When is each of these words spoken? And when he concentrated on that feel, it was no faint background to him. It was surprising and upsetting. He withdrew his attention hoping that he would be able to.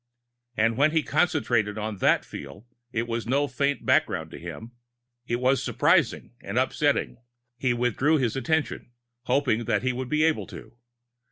And 0.57 0.77
when 0.77 0.93
he 0.93 1.03
concentrated 1.03 1.77
on 1.77 1.97
that 1.97 2.25
feel, 2.25 2.65
it 2.91 3.05
was 3.07 3.27
no 3.27 3.47
faint 3.47 3.85
background 3.85 4.31
to 4.31 4.39
him. 4.39 4.71
It 5.27 5.35
was 5.35 5.61
surprising 5.63 6.31
and 6.41 6.57
upsetting. 6.57 7.17
He 7.59 7.75
withdrew 7.75 8.17
his 8.17 8.35
attention 8.35 8.93
hoping 9.25 9.65
that 9.65 9.83
he 9.83 9.93
would 9.93 10.09
be 10.09 10.23
able 10.23 10.47
to. 10.47 10.75